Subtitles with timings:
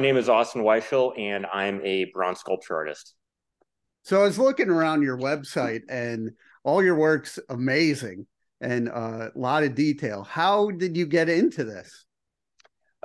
[0.00, 3.14] name is Austin Weishel, and I'm a bronze sculpture artist.
[4.04, 6.32] So I was looking around your website, and
[6.64, 8.26] all your work's amazing
[8.60, 10.22] and uh, a lot of detail.
[10.22, 12.04] How did you get into this?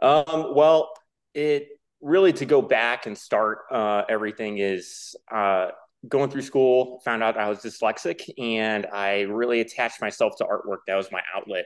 [0.01, 0.91] Um, well,
[1.33, 1.69] it
[2.01, 5.67] really to go back and start uh, everything is uh,
[6.07, 7.01] going through school.
[7.05, 10.79] Found out I was dyslexic, and I really attached myself to artwork.
[10.87, 11.65] That was my outlet,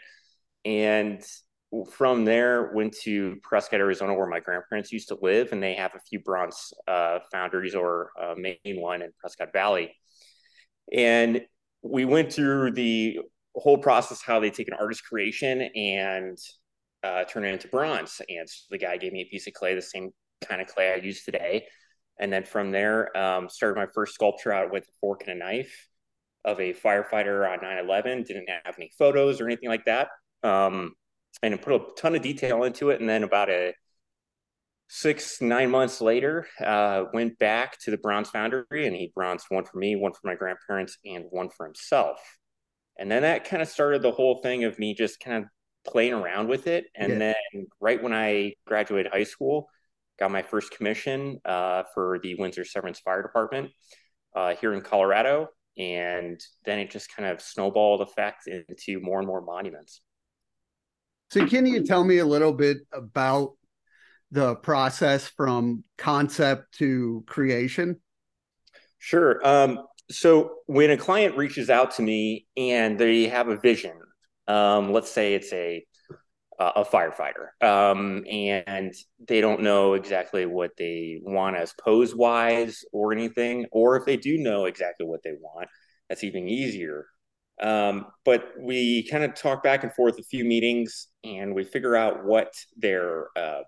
[0.65, 1.23] and
[1.91, 5.93] from there went to prescott arizona where my grandparents used to live and they have
[5.93, 9.95] a few bronze uh, foundries or a main one in prescott valley.
[10.91, 11.41] And
[11.83, 13.19] we went through the
[13.55, 16.37] whole process how they take an artist creation and
[17.03, 18.19] uh, turn it into bronze.
[18.27, 20.09] And so the guy gave me a piece of clay the same
[20.43, 21.65] kind of clay i use today.
[22.19, 25.45] And then from there um, started my first sculpture out with a fork and a
[25.45, 25.87] knife
[26.45, 30.09] of a firefighter on 9-11 didn't have any photos or anything like that.
[30.43, 30.93] Um,
[31.41, 32.99] and put a ton of detail into it.
[32.99, 33.73] And then about a
[34.87, 39.63] six, nine months later, uh, went back to the bronze foundry and he bronzed one
[39.63, 42.19] for me, one for my grandparents, and one for himself.
[42.97, 45.49] And then that kind of started the whole thing of me just kind of
[45.85, 46.85] playing around with it.
[46.95, 47.33] And yeah.
[47.53, 49.69] then right when I graduated high school,
[50.19, 53.69] got my first commission uh, for the Windsor Severance Fire Department
[54.35, 55.47] uh, here in Colorado.
[55.77, 60.01] And then it just kind of snowballed effect into more and more monuments.
[61.31, 63.53] So, can you tell me a little bit about
[64.31, 67.99] the process from concept to creation?
[68.97, 69.45] Sure.
[69.45, 69.79] Um,
[70.09, 73.93] so, when a client reaches out to me and they have a vision,
[74.47, 75.85] um, let's say it's a
[76.61, 78.93] a firefighter, um, and
[79.25, 84.17] they don't know exactly what they want as pose wise or anything, or if they
[84.17, 85.69] do know exactly what they want,
[86.09, 87.05] that's even easier.
[87.61, 91.95] Um, but we kind of talk back and forth a few meetings and we figure
[91.95, 93.61] out what their uh,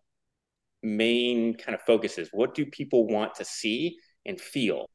[0.81, 2.29] main kind of focus is.
[2.31, 4.89] What do people want to see and feel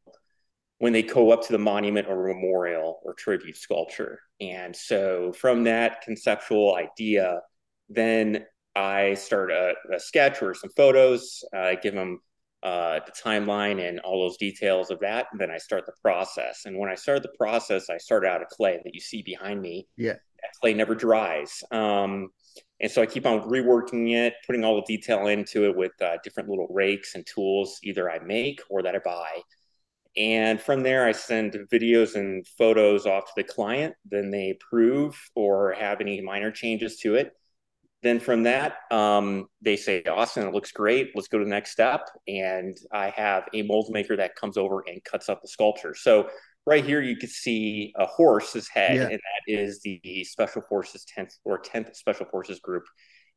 [0.79, 4.21] when they go up to the monument or memorial or tribute sculpture?
[4.41, 7.41] And so from that conceptual idea,
[7.89, 12.21] then I start a, a sketch or some photos, uh, give them
[12.67, 15.29] uh, the timeline and all those details of that.
[15.31, 16.63] And then I start the process.
[16.65, 19.63] And when I start the process, I start out of clay that you see behind
[19.63, 19.87] me.
[19.97, 20.15] Yeah.
[20.15, 21.63] That clay never dries.
[21.71, 22.31] Um,
[22.81, 26.17] and so I keep on reworking it, putting all the detail into it with uh,
[26.25, 29.43] different little rakes and tools, either I make or that I buy.
[30.17, 33.95] And from there, I send videos and photos off to the client.
[34.11, 37.31] Then they approve or have any minor changes to it.
[38.03, 41.11] Then from that, um, they say, Austin, it looks great.
[41.15, 42.09] Let's go to the next step.
[42.29, 45.95] And I have a mold maker that comes over and cuts up the sculpture.
[45.95, 46.29] So
[46.67, 49.03] right here, you can see a horse's head, yeah.
[49.05, 52.85] and that is the Special Forces 10th or 10th Special Forces Group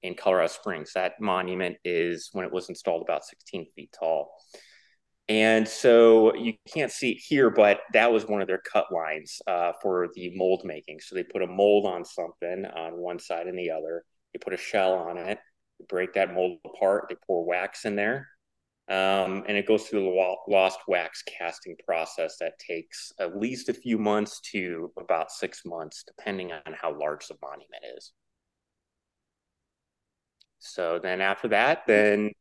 [0.04, 0.92] in Colorado Springs.
[0.94, 4.32] That monument is, when it was installed, about 16 feet tall.
[5.30, 9.40] And so you can't see it here, but that was one of their cut lines
[9.46, 11.00] uh, for the mold making.
[11.02, 14.04] So they put a mold on something on one side and the other
[14.34, 15.40] you put a shell on it,
[15.80, 18.28] you break that mold apart, they pour wax in there,
[18.90, 23.74] um, and it goes through the lost wax casting process that takes at least a
[23.74, 28.12] few months to about six months, depending on how large the monument is.
[30.58, 32.32] So then after that, then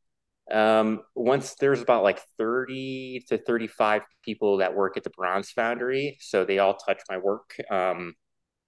[0.50, 6.16] um, once there's about like 30 to 35 people that work at the bronze foundry,
[6.20, 7.54] so they all touch my work.
[7.70, 8.14] Um,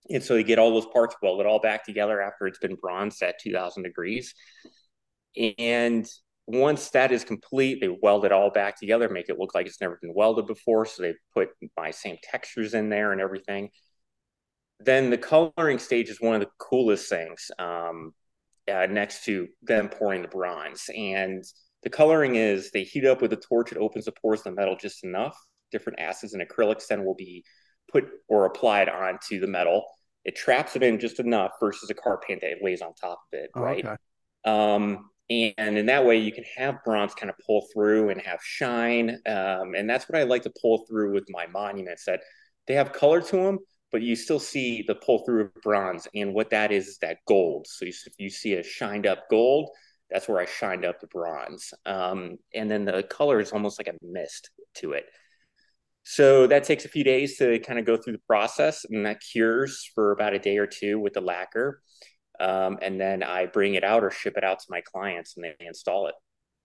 [0.09, 3.23] and so they get all those parts welded all back together after it's been bronzed
[3.23, 4.35] at 2000 degrees.
[5.59, 6.09] And
[6.47, 9.81] once that is complete, they weld it all back together, make it look like it's
[9.81, 10.87] never been welded before.
[10.87, 13.71] So they put my same textures in there and everything.
[14.81, 18.13] Then the coloring stage is one of the coolest things um,
[18.73, 20.89] uh, next to them pouring the bronze.
[20.97, 21.45] And
[21.83, 24.53] the coloring is they heat up with a torch, it opens the pores of the
[24.53, 25.37] metal just enough.
[25.71, 27.45] Different acids and acrylics then will be
[27.91, 29.85] put or applied onto the metal.
[30.25, 33.39] It traps it in just enough versus a car paint that lays on top of
[33.39, 33.85] it, oh, right?
[33.85, 33.97] Okay.
[34.45, 38.41] Um, and in that way, you can have bronze kind of pull through and have
[38.43, 39.21] shine.
[39.27, 42.21] Um, and that's what I like to pull through with my monuments that
[42.67, 43.59] they have color to them,
[43.93, 46.09] but you still see the pull through of bronze.
[46.15, 47.67] And what that is is that gold.
[47.69, 49.71] So you, if you see a shined up gold,
[50.11, 51.73] that's where I shined up the bronze.
[51.87, 55.05] Um, and then the color is almost like a mist to it.
[56.11, 59.21] So that takes a few days to kind of go through the process, and that
[59.21, 61.81] cures for about a day or two with the lacquer.
[62.41, 65.45] Um, and then I bring it out or ship it out to my clients, and
[65.45, 66.17] they install it.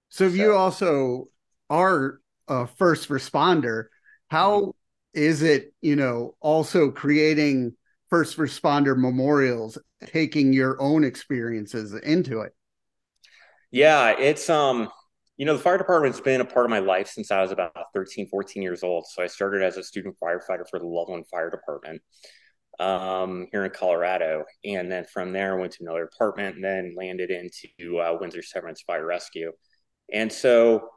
[0.09, 1.25] So, if so, you also
[1.69, 3.83] are a first responder,
[4.30, 4.69] how mm-hmm.
[5.13, 7.75] is it, you know, also creating
[8.09, 9.77] first responder memorials,
[10.07, 12.53] taking your own experiences into it?
[13.69, 14.89] Yeah, it's um
[15.37, 17.73] you know, the fire department's been a part of my life since I was about
[17.93, 19.05] 13, 14 years old.
[19.07, 22.01] So I started as a student firefighter for the Loveland Fire Department
[22.79, 24.45] um, here in Colorado.
[24.63, 28.43] And then from there, I went to another department and then landed into uh, Windsor
[28.43, 29.51] Severance Fire Rescue.
[30.13, 30.89] And so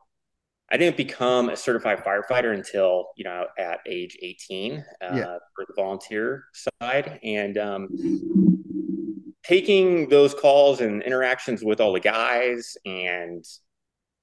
[0.70, 5.24] I didn't become a certified firefighter until, you know, at age 18 uh, yeah.
[5.56, 6.44] for the volunteer
[6.80, 7.18] side.
[7.24, 7.88] And um,
[9.42, 13.44] taking those calls and interactions with all the guys and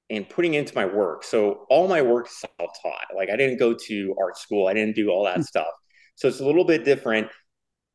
[0.09, 1.23] and putting into my work.
[1.23, 3.15] So all my work is self-taught.
[3.15, 4.67] Like I didn't go to art school.
[4.67, 5.41] I didn't do all that hmm.
[5.43, 5.73] stuff.
[6.15, 7.27] So it's a little bit different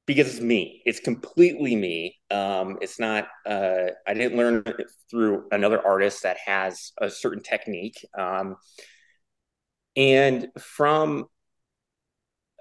[0.07, 0.83] because it's me.
[0.85, 2.17] It's completely me.
[2.31, 3.29] Um, it's not.
[3.47, 4.65] Uh, I didn't learn
[5.11, 8.05] through another artist that has a certain technique.
[8.19, 8.57] Um,
[9.97, 11.27] and from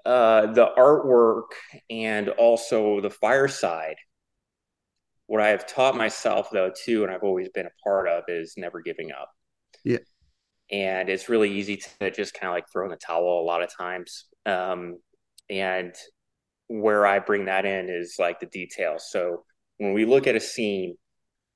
[0.04, 1.50] uh, the artwork
[1.90, 3.96] and also the fireside,
[5.26, 8.54] what I have taught myself though too, and I've always been a part of, is
[8.56, 9.30] never giving up.
[9.84, 9.98] Yeah.
[10.70, 13.62] And it's really easy to just kind of like throw in the towel a lot
[13.62, 14.26] of times.
[14.46, 14.98] Um,
[15.48, 15.94] and
[16.68, 19.08] where I bring that in is like the details.
[19.10, 19.44] So
[19.78, 20.96] when we look at a scene,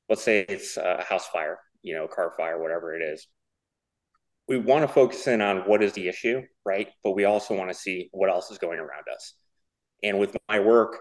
[0.08, 3.28] let's say it's a house fire, you know, car fire, whatever it is,
[4.48, 6.88] we want to focus in on what is the issue, right?
[7.02, 9.34] But we also want to see what else is going around us.
[10.02, 10.98] And with my work,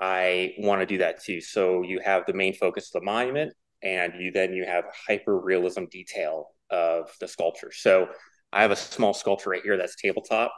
[0.00, 1.40] I want to do that too.
[1.40, 3.52] So you have the main focus of the monument,
[3.82, 7.70] and you then you have hyper realism detail of the sculpture.
[7.72, 8.08] So
[8.52, 10.52] I have a small sculpture right here that's tabletop.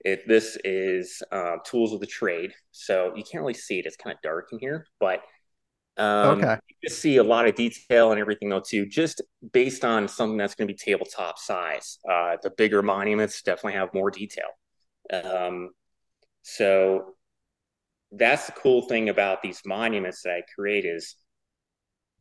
[0.00, 3.86] It, this is um, tools of the trade, so you can't really see it.
[3.86, 5.22] It's kind of dark in here, but
[5.96, 6.58] um, okay.
[6.82, 8.86] you see a lot of detail and everything though too.
[8.86, 9.22] Just
[9.52, 11.98] based on something that's going to be tabletop size.
[12.08, 14.48] Uh, the bigger monuments definitely have more detail.
[15.12, 15.70] Um,
[16.42, 17.14] so
[18.12, 21.16] that's the cool thing about these monuments that I create is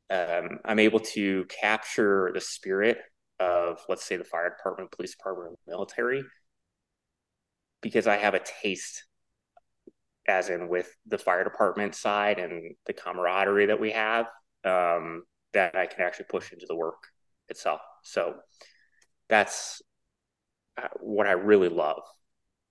[0.09, 3.00] um, I'm able to capture the spirit
[3.40, 6.24] of, let's say, the fire department, police department, military,
[7.82, 9.06] because I have a taste,
[10.28, 14.26] as in with the fire department side and the camaraderie that we have,
[14.64, 15.24] um,
[15.54, 17.04] that I can actually push into the work
[17.50, 17.82] itself.
[18.04, 18.36] So
[19.30, 19.81] that's
[20.81, 22.02] uh, what I really love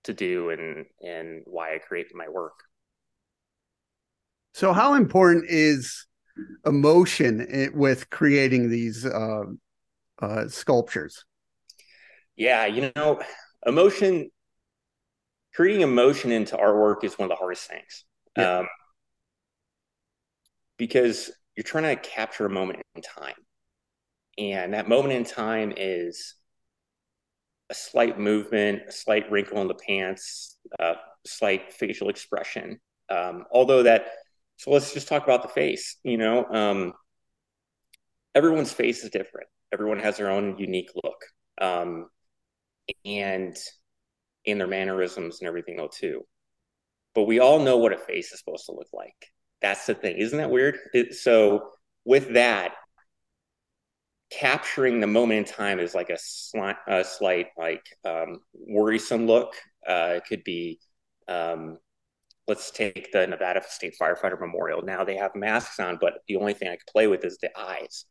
[0.03, 2.53] to do and and why I create my work.
[4.53, 6.07] So, how important is
[6.65, 9.43] emotion with creating these uh,
[10.21, 11.25] uh, sculptures?
[12.35, 13.21] Yeah, you know,
[13.65, 14.29] emotion,
[15.53, 18.03] creating emotion into artwork is one of the hardest things.
[18.37, 18.59] Yeah.
[18.59, 18.67] Um,
[20.77, 23.35] because you're trying to capture a moment in time.
[24.37, 26.35] And that moment in time is
[27.69, 30.95] a slight movement, a slight wrinkle in the pants, a
[31.25, 32.79] slight facial expression.
[33.09, 34.07] Um, although that
[34.57, 35.97] so let's just talk about the face.
[36.03, 36.93] You know, um,
[38.33, 39.47] everyone's face is different.
[39.73, 41.25] Everyone has their own unique look,
[41.59, 42.07] um,
[43.03, 43.55] and
[44.45, 46.25] in their mannerisms and everything though too.
[47.13, 49.15] But we all know what a face is supposed to look like.
[49.61, 50.77] That's the thing, isn't that weird?
[50.93, 51.69] It, so
[52.03, 52.73] with that,
[54.31, 59.53] capturing the moment in time is like a slight, a slight like um, worrisome look.
[59.87, 60.79] Uh, it could be
[61.27, 61.77] um,
[62.47, 64.81] let's take the Nevada State Firefighter Memorial.
[64.81, 67.49] Now they have masks on, but the only thing I can play with is the
[67.57, 68.05] eyes.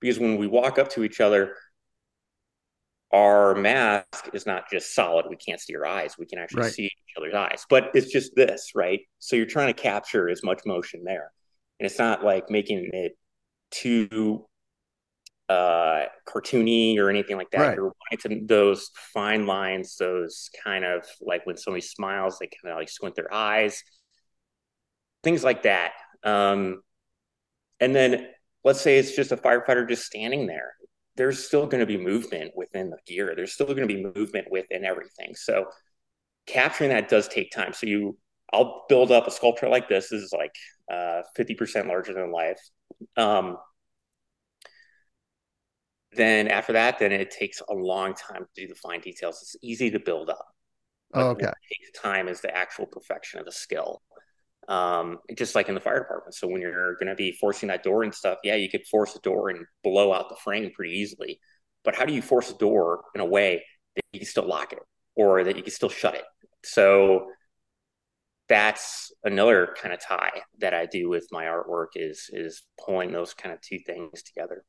[0.00, 1.54] Because when we walk up to each other,
[3.12, 5.26] our mask is not just solid.
[5.28, 6.16] We can't see our eyes.
[6.18, 6.72] We can actually right.
[6.72, 9.00] see each other's eyes, but it's just this, right?
[9.18, 11.32] So you're trying to capture as much motion there.
[11.78, 13.12] And it's not like making it
[13.70, 14.46] too
[15.48, 17.60] uh, cartoony or anything like that.
[17.60, 17.74] Right.
[17.74, 22.72] You're wanting to those fine lines, those kind of like when somebody smiles, they kind
[22.72, 23.82] of like squint their eyes,
[25.24, 25.92] things like that.
[26.22, 26.82] Um,
[27.80, 28.28] and then
[28.64, 30.74] let's say it's just a firefighter just standing there.
[31.16, 33.34] There's still going to be movement within the gear.
[33.34, 35.34] There's still going to be movement within everything.
[35.34, 35.66] So
[36.46, 37.72] capturing that does take time.
[37.72, 38.16] So you,
[38.52, 40.10] I'll build up a sculpture like this.
[40.10, 40.54] This is like
[40.90, 42.60] uh, 50% larger than life.
[43.16, 43.56] Um,
[46.12, 49.38] then after that, then it takes a long time to do the fine details.
[49.42, 50.46] It's easy to build up.
[51.14, 51.44] Oh, okay.
[51.44, 54.02] Takes time is the actual perfection of the skill.
[54.68, 56.34] Um, just like in the fire department.
[56.34, 59.16] So when you're going to be forcing that door and stuff, yeah, you could force
[59.16, 61.40] a door and blow out the frame pretty easily.
[61.82, 63.64] But how do you force a door in a way
[63.96, 64.78] that you can still lock it
[65.16, 66.24] or that you can still shut it?
[66.64, 67.26] So
[68.48, 73.32] that's another kind of tie that I do with my artwork is is pulling those
[73.32, 74.64] kind of two things together.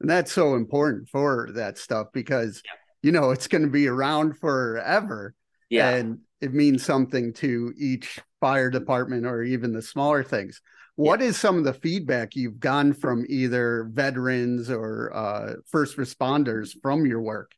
[0.00, 2.72] And that's so important for that stuff because, yeah.
[3.02, 5.34] you know, it's going to be around forever.
[5.70, 5.90] Yeah.
[5.90, 10.60] And it means something to each fire department or even the smaller things.
[10.96, 11.26] What yeah.
[11.26, 17.06] is some of the feedback you've gotten from either veterans or uh, first responders from
[17.06, 17.52] your work?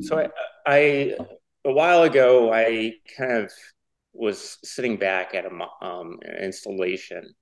[0.00, 0.28] So I,
[0.66, 1.16] I,
[1.64, 3.52] a while ago, I kind of
[4.12, 7.34] was sitting back at a um, installation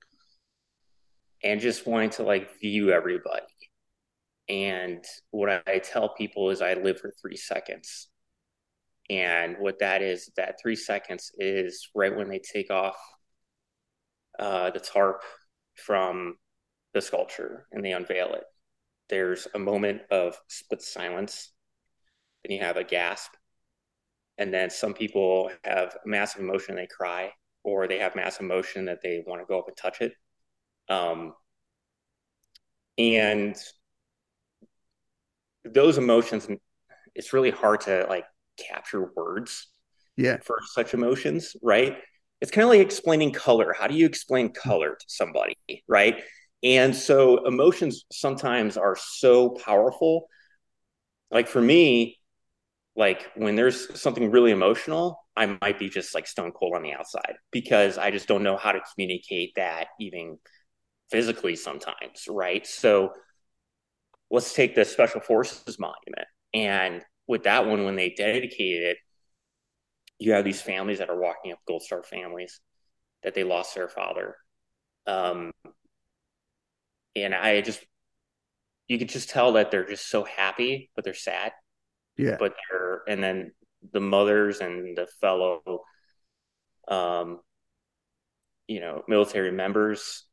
[1.42, 3.44] and just wanting to like view everybody.
[4.48, 8.08] And what I tell people is I live for three seconds.
[9.08, 12.96] And what that is, that three seconds is right when they take off
[14.38, 15.22] uh, the tarp
[15.74, 16.36] from
[16.92, 18.44] the sculpture and they unveil it.
[19.08, 21.52] There's a moment of split silence.
[22.44, 23.30] Then you have a gasp.
[24.38, 27.32] And then some people have massive emotion, they cry,
[27.62, 30.12] or they have massive emotion that they want to go up and touch it.
[30.88, 31.32] Um,
[32.98, 33.56] and
[35.64, 36.48] those emotions,
[37.14, 38.24] it's really hard to like
[38.56, 39.68] capture words
[40.16, 40.38] yeah.
[40.42, 41.98] for such emotions, right?
[42.40, 43.74] It's kind of like explaining color.
[43.78, 45.56] How do you explain color to somebody,
[45.88, 46.22] right?
[46.62, 50.26] And so emotions sometimes are so powerful.
[51.30, 52.18] Like for me,
[52.94, 56.92] like when there's something really emotional, I might be just like stone cold on the
[56.92, 60.38] outside because I just don't know how to communicate that even
[61.10, 62.66] physically sometimes, right?
[62.66, 63.12] So
[64.30, 66.26] let's take the Special Forces Monument.
[66.54, 68.98] And with that one, when they dedicated it,
[70.18, 72.60] you have these families that are walking up Gold Star families
[73.22, 74.36] that they lost their father.
[75.06, 75.52] Um,
[77.14, 77.84] and I just,
[78.88, 81.52] you could just tell that they're just so happy, but they're sad.
[82.16, 82.36] Yeah.
[82.38, 83.52] But they're, and then
[83.92, 85.60] the mothers and the fellow,
[86.88, 87.40] um,
[88.68, 90.24] you know, military members,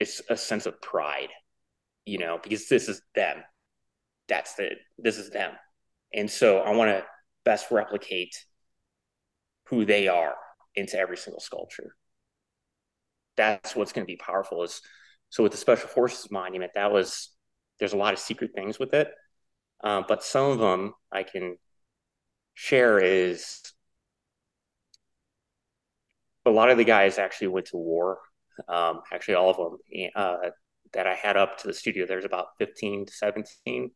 [0.00, 1.30] it's a sense of pride,
[2.04, 3.38] you know, because this is them.
[4.28, 5.52] That's the, this is them.
[6.12, 7.04] And so I want to
[7.44, 8.34] best replicate
[9.68, 10.34] who they are
[10.74, 11.94] into every single sculpture.
[13.36, 14.80] That's what's going to be powerful is
[15.28, 17.30] so with the special forces monument, that was,
[17.78, 19.08] there's a lot of secret things with it.
[19.82, 21.56] Um, but some of them I can
[22.54, 23.60] share is
[26.46, 28.18] a lot of the guys actually went to war
[28.68, 29.78] um, actually all of them
[30.14, 30.36] uh,
[30.92, 32.06] that I had up to the studio.
[32.06, 33.90] There's about 15 to 17.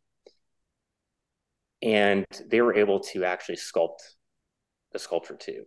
[1.82, 4.00] And they were able to actually sculpt
[4.92, 5.64] the sculpture too.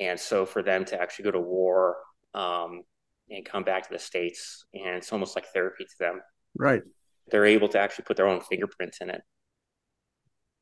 [0.00, 1.96] And so for them to actually go to war
[2.34, 2.82] um,
[3.30, 6.20] and come back to the States, and it's almost like therapy to them.
[6.56, 6.82] Right.
[7.30, 9.20] They're able to actually put their own fingerprints in it.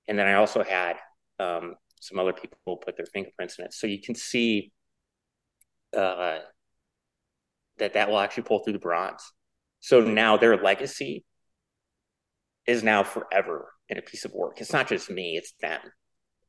[0.08, 0.96] And then I also had
[1.38, 3.72] um, some other people put their fingerprints in it.
[3.72, 4.72] So you can see
[5.96, 6.38] uh,
[7.78, 9.22] that that will actually pull through the bronze.
[9.80, 11.24] So now their legacy
[12.66, 14.60] is now forever in a piece of work.
[14.60, 15.80] It's not just me, it's them.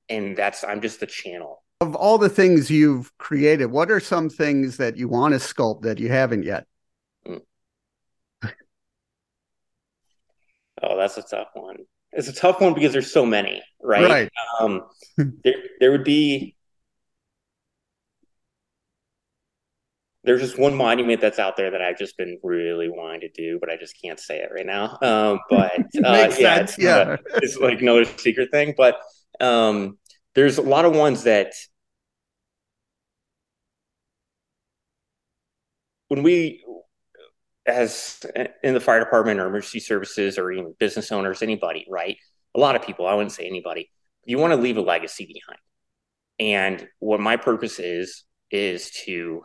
[0.10, 1.64] And that's, I'm just the channel.
[1.82, 5.82] Of all the things you've created, what are some things that you want to sculpt
[5.84, 6.66] that you haven't yet?
[7.28, 7.42] Mm.
[10.82, 11.78] oh, that's a tough one.
[12.14, 14.10] It's a tough one because there's so many, right?
[14.10, 14.32] Right.
[14.60, 14.84] Um,
[15.18, 16.57] there, there would be
[20.28, 23.60] there's just one monument that's out there that I've just been really wanting to do,
[23.62, 24.98] but I just can't say it right now.
[25.02, 25.72] Um, but
[26.04, 28.74] uh, yeah, it's, yeah, uh, it's like another secret thing.
[28.76, 28.98] But
[29.40, 29.98] um,
[30.36, 31.54] there's a lot of ones that
[36.10, 36.62] when we,
[37.66, 38.26] as
[38.64, 42.18] in the fire department or emergency services or even business owners, anybody, right?
[42.54, 43.90] A lot of people, I wouldn't say anybody,
[44.26, 45.60] you want to leave a legacy behind.
[46.38, 49.44] And what my purpose is, is to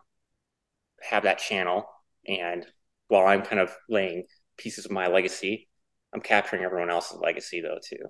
[1.08, 1.86] have that channel.
[2.26, 2.66] And
[3.08, 4.24] while I'm kind of laying
[4.56, 5.68] pieces of my legacy,
[6.14, 8.04] I'm capturing everyone else's legacy though too,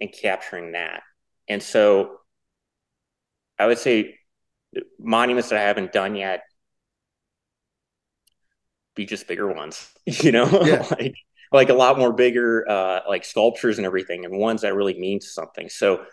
[0.00, 1.02] and capturing that.
[1.48, 2.18] And so
[3.58, 4.18] I would say
[4.98, 6.42] monuments that I haven't done yet
[8.94, 10.86] be just bigger ones, you know, yeah.
[10.98, 11.14] like
[11.50, 15.20] like a lot more bigger uh like sculptures and everything and ones that really mean
[15.20, 15.68] something.
[15.68, 16.04] So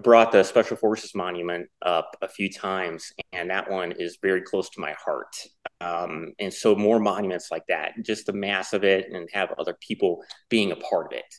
[0.00, 4.40] I brought the Special Forces Monument up a few times, and that one is very
[4.40, 5.36] close to my heart.
[5.82, 9.76] Um, and so, more monuments like that, just the mass of it, and have other
[9.86, 11.34] people being a part of it.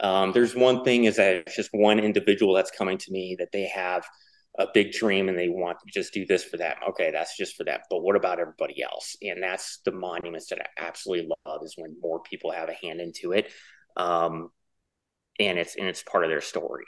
[0.00, 3.52] Um, there's one thing is that it's just one individual that's coming to me that
[3.52, 4.06] they have
[4.58, 6.74] a big dream and they want to just do this for them.
[6.88, 7.80] Okay, that's just for them.
[7.90, 9.14] But what about everybody else?
[9.20, 13.02] And that's the monuments that I absolutely love is when more people have a hand
[13.02, 13.52] into it.
[13.94, 14.48] Um,
[15.38, 16.86] and it's and it's part of their story.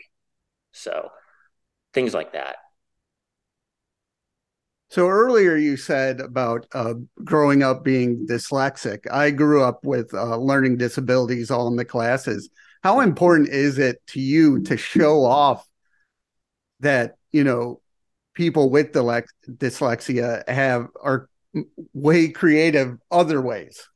[0.72, 1.10] So
[1.94, 2.56] things like that.
[4.90, 9.00] So earlier you said about uh, growing up being dyslexic.
[9.10, 12.48] I grew up with uh, learning disabilities all in the classes.
[12.82, 15.68] How important is it to you to show off
[16.80, 17.80] that you know
[18.38, 21.28] people with dyslexia have are
[21.92, 23.88] way creative other ways.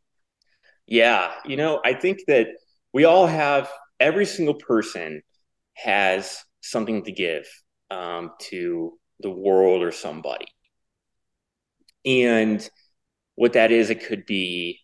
[0.86, 2.48] Yeah, you know, I think that
[2.92, 5.22] we all have every single person
[5.74, 7.46] has something to give
[7.90, 10.46] um, to the world or somebody.
[12.04, 12.68] And
[13.34, 14.80] what that is, it could be,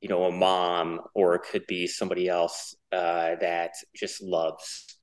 [0.00, 4.98] you know, a mom, or it could be somebody else uh, that just loves.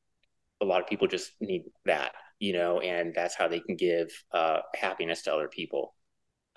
[0.62, 4.08] A lot of people just need that, you know, and that's how they can give
[4.32, 5.94] uh, happiness to other people.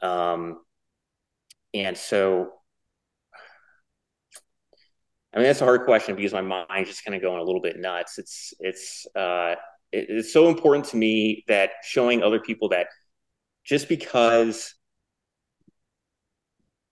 [0.02, 0.60] Um,
[1.74, 2.50] and so,
[5.36, 7.60] I mean, that's a hard question because my mind's just kind of going a little
[7.60, 8.18] bit nuts.
[8.18, 9.56] It's it's uh,
[9.92, 12.86] it, it's so important to me that showing other people that
[13.62, 14.74] just because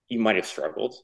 [0.07, 0.95] you might have struggled,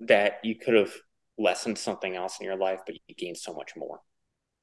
[0.00, 0.92] that you could have
[1.38, 4.00] lessened something else in your life, but you gained so much more.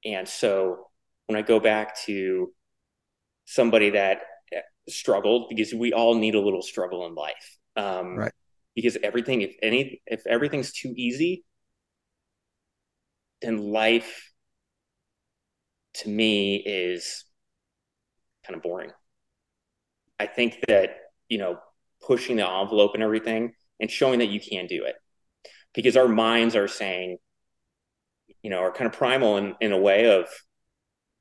[0.05, 0.87] And so
[1.25, 2.53] when I go back to
[3.45, 4.21] somebody that
[4.89, 7.57] struggled because we all need a little struggle in life.
[7.75, 8.33] Um, right.
[8.75, 11.45] Because everything, if any, if everything's too easy,
[13.41, 14.31] then life
[15.95, 17.25] to me is
[18.45, 18.91] kind of boring.
[20.19, 20.95] I think that,
[21.29, 21.59] you know,
[22.01, 24.95] pushing the envelope and everything and showing that you can do it
[25.73, 27.17] because our minds are saying,
[28.41, 30.27] you know, are kind of primal in, in a way of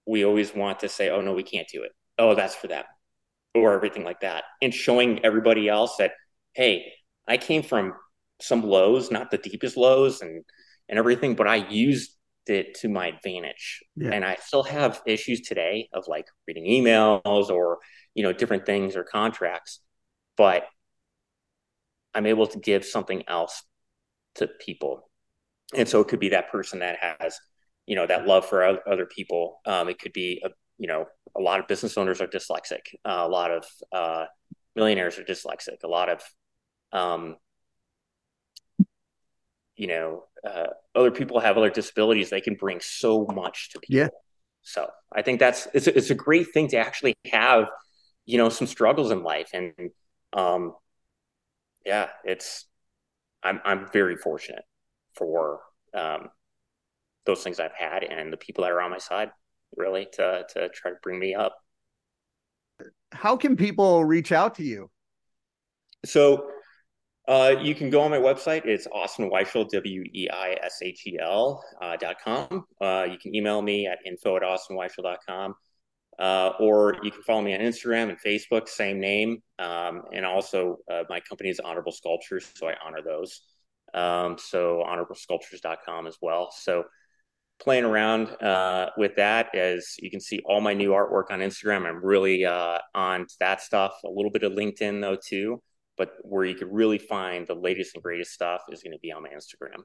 [0.07, 1.93] we always want to say, oh, no, we can't do it.
[2.19, 2.85] Oh, that's for them
[3.55, 6.13] or everything like that and showing everybody else that
[6.55, 6.93] hey
[7.29, 7.93] i came from
[8.41, 10.45] some lows not the deepest lows and
[10.89, 14.11] and everything but i used it to my advantage yeah.
[14.11, 17.79] and i still have issues today of like reading emails or
[18.15, 19.81] you know different things or contracts
[20.37, 20.65] but
[22.15, 23.63] i'm able to give something else
[24.35, 25.09] to people
[25.75, 27.39] and so it could be that person that has
[27.87, 30.51] you know that love for other people um, it could be a
[30.83, 32.81] you know, a lot of business owners are dyslexic.
[33.05, 34.25] Uh, a lot of uh,
[34.75, 35.85] millionaires are dyslexic.
[35.85, 36.21] A lot of,
[36.93, 37.37] um,
[39.77, 42.31] you know, uh, other people have other disabilities.
[42.31, 43.97] They can bring so much to people.
[43.97, 44.09] Yeah.
[44.63, 47.69] So I think that's it's a, it's a great thing to actually have,
[48.27, 49.73] you know, some struggles in life, and
[50.33, 50.75] um,
[51.85, 52.67] yeah, it's
[53.43, 54.65] I'm I'm very fortunate
[55.17, 55.61] for
[55.95, 56.29] um,
[57.27, 59.31] those things I've had and the people that are on my side
[59.77, 61.57] really to to try to bring me up.
[63.11, 64.91] How can people reach out to you?
[66.05, 66.52] So
[67.29, 68.65] uh, you can go on my website.
[68.67, 72.65] It's Austin Weishel, W E I S H E L uh, dot com.
[72.81, 75.55] Uh, you can email me at info at austinweishel.com.
[76.19, 79.43] Uh, or you can follow me on Instagram and Facebook, same name.
[79.59, 83.41] Um, and also, uh, my company is Honorable Sculptures, so I honor those.
[83.95, 86.53] Um, so, honorablesculptures.com as well.
[86.57, 86.85] So,
[87.63, 91.87] playing around uh, with that as you can see all my new artwork on Instagram.
[91.87, 95.63] I'm really uh, on that stuff, a little bit of LinkedIn though too,
[95.97, 99.13] but where you could really find the latest and greatest stuff is going to be
[99.13, 99.83] on my Instagram.